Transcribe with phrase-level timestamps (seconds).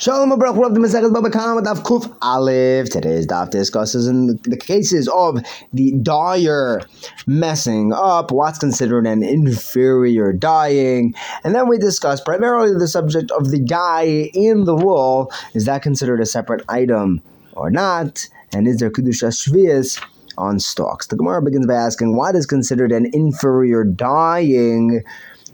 [0.00, 2.88] Shalom Abrach, we're up to Baba Kama Daf Kuf Aleph.
[2.88, 5.40] Today's Daf discusses in the cases of
[5.72, 6.82] the dyer
[7.26, 13.50] messing up, what's considered an inferior dyeing, and then we discuss primarily the subject of
[13.50, 15.32] the dye in the wool.
[15.54, 17.20] Is that considered a separate item
[17.54, 18.24] or not?
[18.52, 20.00] And is there Kedusha Shvias
[20.38, 21.08] on stalks?
[21.08, 25.02] The Gemara begins by asking, what is considered an inferior dyeing?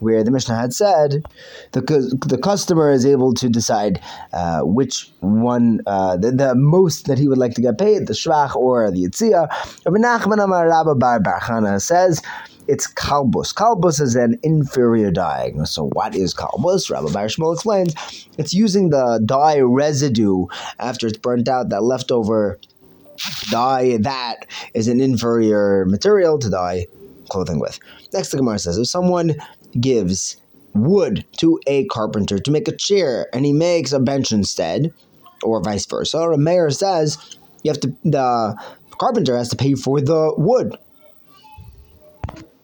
[0.04, 1.24] Where the Mishnah had said
[1.72, 1.80] the,
[2.26, 4.00] the customer is able to decide
[4.32, 8.12] uh, which one, uh, the, the, most that he would like to get paid, the
[8.12, 9.48] Shvach or the Yitzia.
[9.84, 12.22] Rabbi Nachman Amar Rabba Bar Barchana says,
[12.68, 13.52] it's kalbus.
[13.54, 15.52] Kalbus is an inferior dye.
[15.64, 16.90] So what is kalbus?
[16.90, 17.94] Rabbi Bar Shmuel explains,
[18.38, 20.46] it's using the dye residue
[20.78, 22.58] after it's burnt out, that leftover
[23.50, 26.86] dye, that is an inferior material to dye
[27.28, 27.78] clothing with.
[28.12, 29.34] Next, the Gemara says, if someone
[29.80, 30.36] gives
[30.74, 34.92] wood to a carpenter to make a chair and he makes a bench instead,
[35.42, 38.56] or vice versa, or a mayor says you have to the
[38.98, 40.76] carpenter has to pay for the wood.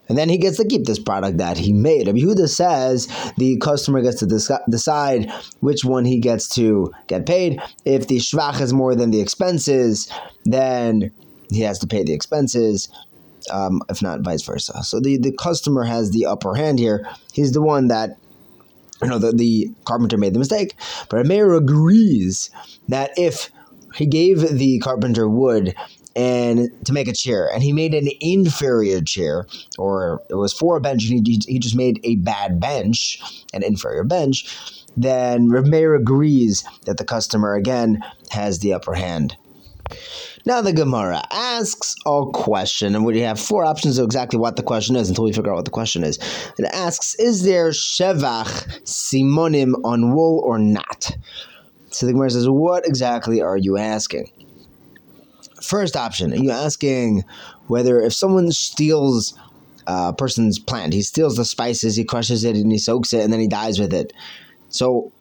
[0.09, 2.09] And then he gets to keep this product that he made.
[2.09, 3.07] Rabbi Yehuda says
[3.39, 5.31] the customer gets to decide
[5.61, 7.63] which one he gets to get paid.
[7.85, 10.11] If the shvach is more than the expenses,
[10.45, 11.13] then
[11.49, 12.89] he has to pay the expenses
[13.51, 14.83] um, if not vice versa.
[14.83, 17.07] So the, the customer has the upper hand here.
[17.33, 18.17] He's the one that
[19.03, 20.75] you know the, the carpenter made the mistake.
[21.09, 22.51] But a mayor agrees
[22.89, 23.51] that if
[23.95, 25.75] he gave the carpenter wood
[26.17, 29.47] and to make a chair and he made an inferior chair
[29.79, 33.63] or it was for a bench and he, he just made a bad bench an
[33.63, 39.37] inferior bench then Rameir agrees that the customer again has the upper hand
[40.47, 44.63] now the Gemara asks a question, and we have four options of exactly what the
[44.63, 46.19] question is until we figure out what the question is.
[46.59, 51.11] It asks, is there shevach simonim on wool or not?
[51.91, 54.31] So the Gemara says, what exactly are you asking?
[55.63, 57.25] First option, are you asking
[57.67, 59.39] whether if someone steals
[59.87, 63.33] a person's plant, he steals the spices, he crushes it, and he soaks it, and
[63.33, 64.13] then he dyes with it.
[64.69, 65.13] So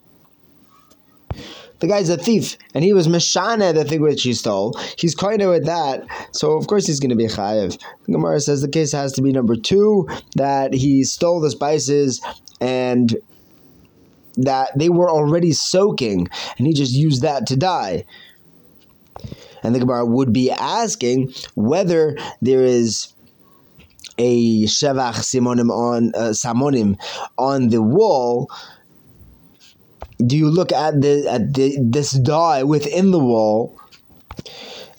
[1.79, 4.77] the guy's a thief, and he was Meshana, the thing which he stole.
[4.97, 7.79] He's kind with that, so of course he's going to be chayiv.
[8.05, 12.21] The Gemara says the case has to be number two, that he stole the spices
[12.59, 13.15] and
[14.35, 18.05] that they were already soaking, and he just used that to dye.
[19.63, 23.13] And the Gemara would be asking whether there is
[24.17, 26.97] a shevach simonim on uh, samonim
[27.37, 28.49] on the wall
[30.25, 33.79] do you look at the at the, this dye within the wall?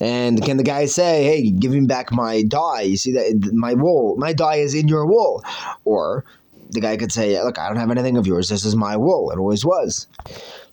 [0.01, 2.83] And can the guy say, "Hey, give me back my dye"?
[2.83, 5.45] You see that my wool, my dye is in your wool,
[5.85, 6.25] or
[6.71, 8.49] the guy could say, "Look, I don't have anything of yours.
[8.49, 9.31] This is my wool.
[9.31, 10.07] It always was."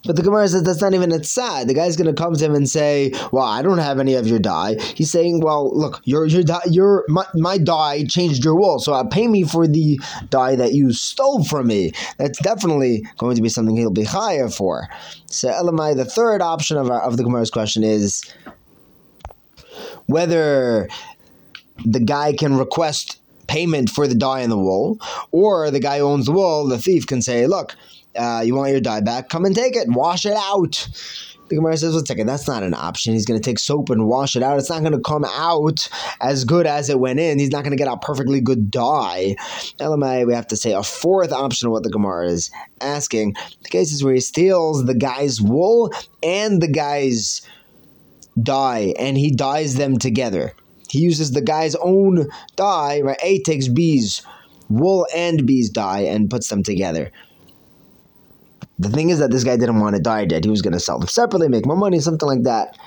[0.07, 1.68] But the Gemara says that's not even a tzad.
[1.68, 4.25] The guy's going to come to him and say, "Well, I don't have any of
[4.25, 8.56] your dye." He's saying, "Well, look, your your dye, your my, my dye changed your
[8.56, 13.06] wool, so uh, pay me for the dye that you stole from me." That's definitely
[13.18, 14.88] going to be something he'll be higher for.
[15.25, 18.24] So, Elamai, the third option of our, of the Gemara's question is
[20.06, 20.88] whether
[21.85, 25.00] the guy can request payment for the dye in the wool,
[25.31, 27.75] or the guy who owns the wool, the thief, can say, "Look."
[28.16, 29.29] Uh, you want your dye back?
[29.29, 29.88] Come and take it.
[29.90, 30.88] Wash it out.
[31.50, 33.13] The Gemara says, "Wait a second, that's not an option.
[33.13, 34.59] He's going to take soap and wash it out.
[34.59, 35.88] It's not going to come out
[36.19, 37.40] as good as it went in.
[37.40, 39.35] He's not going to get a perfectly good dye."
[39.79, 42.51] LMI, we have to say a fourth option of what the Gemara is
[42.81, 43.35] asking.
[43.63, 45.91] The cases where he steals the guy's wool
[46.22, 47.41] and the guy's
[48.41, 50.53] dye, and he dyes them together.
[50.89, 53.19] He uses the guy's own dye, right?
[53.22, 54.22] A takes B's
[54.69, 57.12] wool and B's dye and puts them together.
[58.80, 60.46] The thing is that this guy didn't want to die dead.
[60.46, 62.78] He was going to sell them separately, make more money, something like that.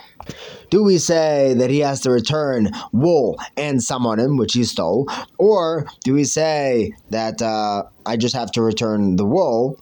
[0.70, 5.08] Do we say that he has to return wool and samonim, which he stole?
[5.38, 9.80] Or do we say that uh, I just have to return the wool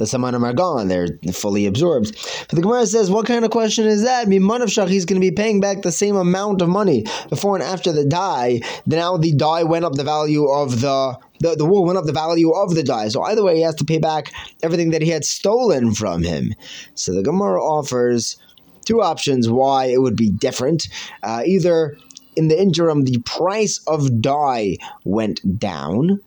[0.00, 0.88] the Samanim are gone.
[0.88, 2.16] They're fully absorbed.
[2.48, 4.26] But the Gemara says, what kind of question is that?
[4.26, 7.54] I mean, Manav he's going to be paying back the same amount of money before
[7.54, 8.62] and after the dye.
[8.86, 12.12] Now the dye went up the value of the the, the wool went up the
[12.12, 13.08] value of the dye.
[13.08, 14.32] So either way, he has to pay back
[14.62, 16.54] everything that he had stolen from him.
[16.94, 18.38] So the Gemara offers
[18.86, 20.88] two options why it would be different.
[21.22, 21.96] Uh, either
[22.36, 26.20] in the interim, the price of dye went down,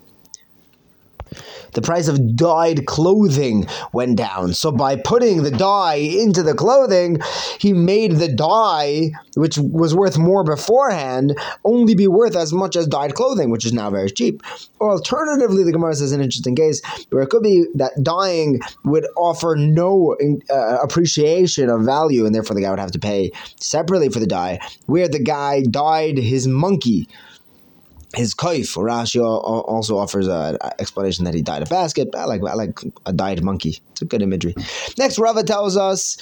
[1.73, 4.53] the price of dyed clothing went down.
[4.53, 7.19] So by putting the dye into the clothing,
[7.59, 12.87] he made the dye, which was worth more beforehand, only be worth as much as
[12.87, 14.41] dyed clothing, which is now very cheap.
[14.79, 19.07] Or alternatively, the Gemara says an interesting case where it could be that dyeing would
[19.17, 20.15] offer no
[20.49, 24.27] uh, appreciation of value, and therefore the guy would have to pay separately for the
[24.27, 27.07] dye, where the guy dyed his monkey
[28.15, 32.09] his kaif, Rashi also offers an explanation that he dyed a basket.
[32.15, 33.81] I like I like a dyed monkey.
[33.91, 34.55] It's a good imagery.
[34.97, 36.17] Next, Rava tells us.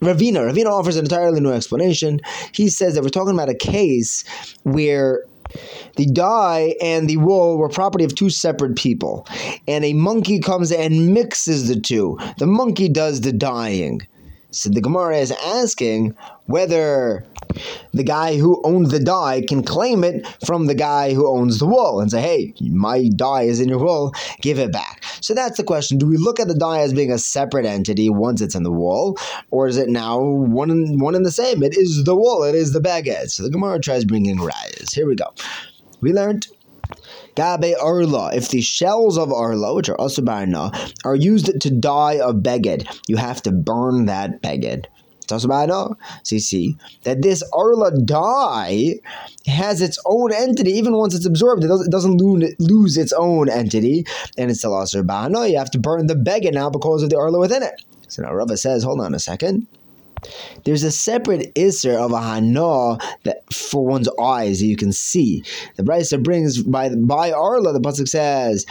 [0.00, 0.50] Ravina.
[0.50, 2.18] Ravina offers an entirely new explanation.
[2.52, 4.24] He says that we're talking about a case
[4.64, 5.24] where
[5.94, 9.28] the dye and the wool were property of two separate people,
[9.68, 12.18] and a monkey comes and mixes the two.
[12.38, 14.00] The monkey does the dyeing.
[14.52, 16.14] So the Gemara is asking
[16.46, 17.24] whether
[17.92, 21.66] the guy who owned the dye can claim it from the guy who owns the
[21.66, 25.04] wool and say, hey, my dye is in your wool, give it back.
[25.20, 25.98] So that's the question.
[25.98, 28.70] Do we look at the dye as being a separate entity once it's in the
[28.70, 29.18] wool,
[29.50, 31.62] or is it now one one and the same?
[31.62, 33.30] It is the wool, it is the beged.
[33.30, 34.94] So the Gemara tries bringing rayas.
[34.94, 35.32] Here we go.
[36.00, 36.46] We learned
[37.34, 38.34] Gabe Arla.
[38.34, 40.72] If the shells of Arla, which are Asubarna,
[41.04, 44.86] are used to dye a beged, you have to burn that beged.
[45.28, 45.38] So
[46.30, 48.96] you see that this Arla dye
[49.46, 54.04] has its own entity, even once it's absorbed, it doesn't, lose its own entity,
[54.36, 55.48] and it's still Asr Bahana.
[55.50, 57.82] You have to burn the beged now because of the Arla within it.
[58.08, 59.66] So now Rava says, hold on a second.
[60.64, 65.44] There's a separate Isser of a Hana that for one's eyes that you can see.
[65.76, 68.66] The Brisa brings by by Arla, the Pasuk says.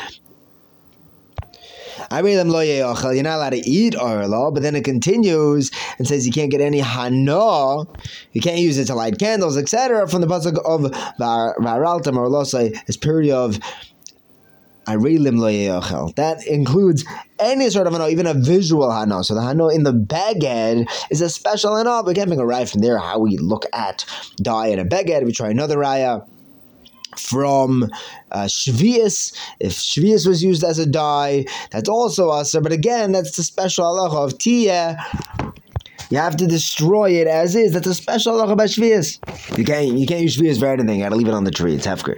[2.12, 6.60] You're not allowed to eat arla, but then it continues and says you can't get
[6.60, 7.86] any hana.
[8.34, 10.08] You can't use it to light candles, etc.
[10.08, 13.60] From the pasuk of varaltam or losai, this period of
[16.16, 17.06] That includes
[17.40, 19.24] any sort of hana, even a visual hana.
[19.24, 22.04] So the hana in the beged is a special hana.
[22.04, 24.06] We can't a raya from there how we look at
[24.42, 25.26] dye in a beged.
[25.26, 26.28] We try another raya
[27.18, 27.90] from
[28.32, 29.36] uh, Shvius.
[29.60, 32.62] If Shvius was used as a dye, that's also Aser.
[32.62, 34.98] But again, that's the special halacha of Tiyah
[36.12, 37.72] you have to destroy it as is.
[37.72, 38.78] That's a special halacha about.
[39.58, 41.00] You can't you can't use shvius for anything.
[41.00, 41.74] You got to leave it on the tree.
[41.74, 42.18] It's hefker.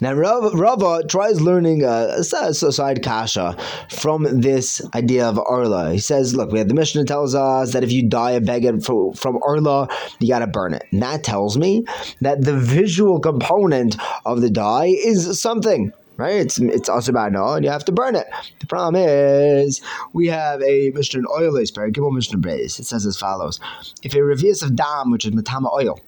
[0.00, 3.56] Now Rava, tries learning a, a, side kasha
[3.90, 5.92] from this idea of arla.
[5.92, 8.84] He says, look, we have the Mishnah tells us that if you dye a beged
[8.84, 10.84] from, from arla, you got to burn it.
[10.90, 11.84] And that tells me
[12.20, 16.34] that the visual component of the dye is something right?
[16.34, 18.26] It's it's also bad no, and you have to burn it.
[18.60, 19.80] The problem is
[20.12, 22.78] we have a Mishnah oil very Gimel Mishnah Brace.
[22.78, 23.60] It says as follows:
[24.02, 26.00] If a revius of dam, which is matama oil,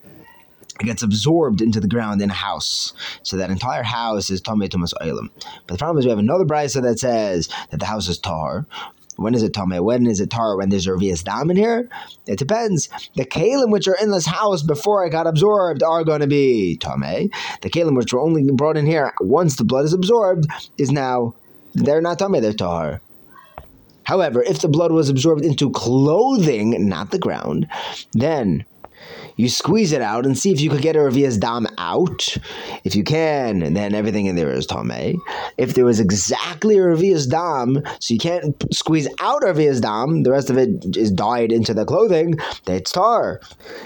[0.78, 2.93] gets absorbed into the ground in a house.
[3.22, 5.31] So that entire house is Tomei Tumas Ohalim.
[5.66, 8.66] But the problem is we have another brisa that says that the house is Tar,
[9.19, 9.82] when is it Tomei?
[9.82, 10.56] When is it Tar?
[10.56, 11.88] When there's a Revius Dam in here?
[12.29, 12.88] It depends.
[13.17, 16.79] The Kalim which are in this house before I got absorbed are going to be
[16.81, 17.35] Tomei.
[17.62, 20.47] The Kalim which were only brought in here once the blood is absorbed
[20.79, 21.35] is now,
[21.75, 23.00] they're not Tomei, they're Tar.
[24.05, 27.67] However, if the blood was absorbed into clothing, not the ground,
[28.12, 28.65] then
[29.38, 32.37] you squeeze it out and see if you could get a Revias Dam out.
[32.82, 35.17] If you can, then everything in there is Tomei.
[35.56, 40.32] If there was exactly a Revias Dam, so you can't squeeze out Revias Dam, the
[40.32, 43.40] rest of it is dyed into the clothing, that's tar.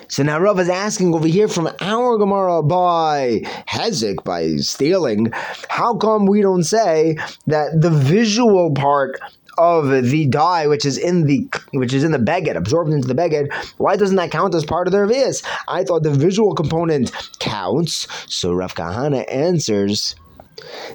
[0.08, 5.32] So now Rav is asking over here from our Gemara by Hezek, by stealing,
[5.68, 7.16] how come we don't say
[7.46, 9.20] that the visual part
[9.58, 13.14] of the dye which is in the which is in the beged, absorbed into the
[13.14, 15.44] beged, why doesn't that count as part of the revius?
[15.68, 18.06] I thought the visual component counts.
[18.32, 20.14] So Rav Kahana answers.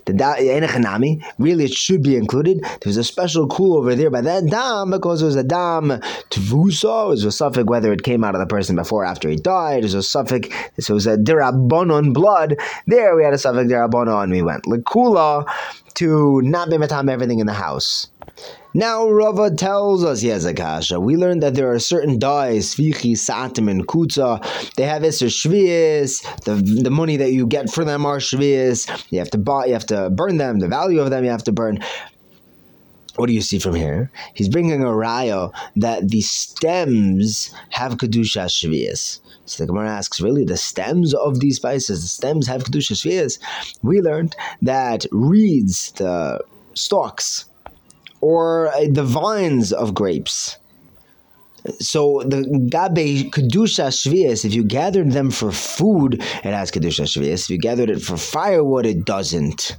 [0.05, 2.63] The really it should be included.
[2.81, 5.89] There's a special cool over there by that dam because it was a dam
[6.29, 7.05] tvusa.
[7.05, 9.36] It was a safek whether it came out of the person before or after he
[9.36, 9.79] died.
[9.79, 12.58] It was a safek, so it was a dirabonon blood.
[12.86, 14.24] There we had a safek dirabonon.
[14.24, 15.46] And we went lekula
[15.96, 16.75] to not be
[17.10, 18.08] everything in the house.
[18.74, 23.88] Now Rava tells us, Yazakasha, we learned that there are certain dyes, Fichi, Satim, and
[23.88, 24.39] Kutza.
[24.75, 26.22] They have Isser Shvius.
[26.44, 28.88] The, the money that you get for them are Shvius.
[29.10, 30.60] You have to buy, you have to burn them.
[30.60, 31.79] The value of them you have to burn.
[33.15, 34.12] What do you see from here?
[34.36, 39.22] He's bringing a raya that the stems have kedusha shvius.
[39.46, 43.39] So the Gemara asks, really, the stems of these spices, the stems have kedusha shvius.
[43.82, 46.41] We learned that reeds, the
[46.75, 47.46] stalks,
[48.21, 50.57] or uh, the vines of grapes.
[51.79, 57.43] So the gabe kedusha shvius, if you gathered them for food, it has kedusha shvius.
[57.43, 59.77] If you gathered it for firewood, it doesn't.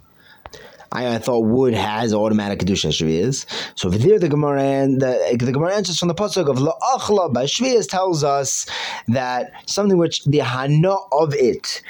[0.92, 3.46] I, I thought wood has automatic kedusha shvias.
[3.74, 7.32] So over there, the Gemara and the, the Gemara answers from the pasuk of la'achla
[7.32, 8.66] by shvias tells us
[9.08, 11.82] that something which the hana of it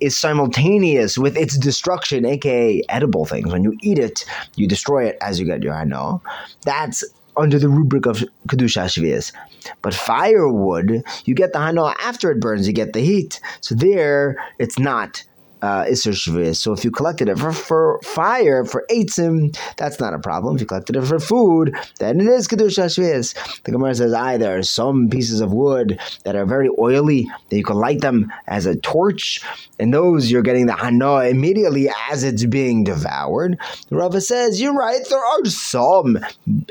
[0.00, 3.52] is simultaneous with its destruction, aka edible things.
[3.52, 4.24] When you eat it,
[4.56, 6.20] you destroy it as you get your hana.
[6.64, 7.04] That's
[7.36, 9.32] under the rubric of kedusha shvias.
[9.82, 12.66] But firewood, you get the hana after it burns.
[12.66, 13.40] You get the heat.
[13.60, 15.22] So there, it's not
[15.62, 16.56] uh, Isser Shviz.
[16.56, 20.56] So if you collected it for, for fire, for Eitzim, that's not a problem.
[20.56, 23.62] If you collected it for food, then it is Kedusha Shviz.
[23.64, 27.56] The Gemara says, I there are some pieces of wood that are very oily that
[27.56, 29.42] you can light them as a torch,
[29.78, 33.58] and those you're getting the Hana immediately as it's being devoured.
[33.88, 36.18] The Rava says, You're right, there are some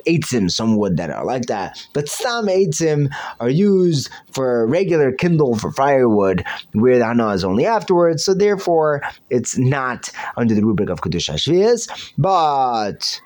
[0.07, 5.55] Eitzim, some wood that are like that, but some Eitzim are used for regular kindle
[5.55, 6.43] for firewood,
[6.73, 11.01] where the Hana is only afterwards, so therefore therefore it's not under the rubric of
[11.01, 13.21] Kedusha Shvias, but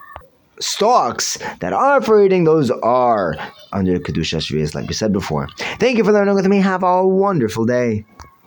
[0.59, 3.35] stalks that are for eating, those are
[3.71, 5.47] under Kedusha Shvias, like we said before.
[5.79, 6.59] Thank you for learning with me.
[6.59, 8.05] Have a wonderful day.